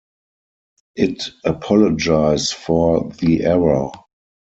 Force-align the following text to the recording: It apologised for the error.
It 0.95 1.29
apologised 1.43 2.55
for 2.55 3.11
the 3.19 3.43
error. 3.43 3.91